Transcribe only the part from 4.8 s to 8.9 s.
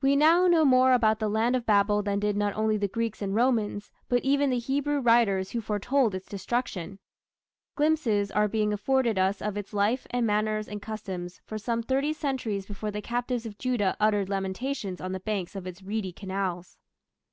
writers who foretold its destruction. Glimpses are being